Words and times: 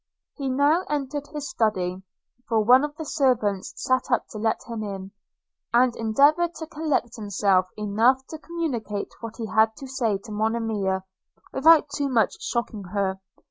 He 0.33 0.49
now 0.49 0.83
entered 0.89 1.27
his 1.27 1.47
Study 1.47 2.01
(for 2.47 2.59
one 2.63 2.83
of 2.83 2.95
the 2.95 3.05
servants 3.05 3.71
sat 3.77 4.09
up 4.09 4.25
to 4.29 4.39
let 4.39 4.59
him 4.65 4.81
in), 4.81 5.11
and 5.75 5.95
endeavoured 5.95 6.55
to 6.55 6.65
collect 6.65 7.17
himself 7.17 7.67
enough 7.77 8.25
to 8.29 8.39
communicate 8.39 9.11
what 9.21 9.35
he 9.37 9.45
had 9.45 9.75
to 9.77 9.85
say 9.85 10.17
to 10.23 10.31
Monimia, 10.31 11.03
without 11.53 11.89
too 11.89 12.09
much 12.09 12.33
shocking 12.41 12.85
her. 12.85 13.19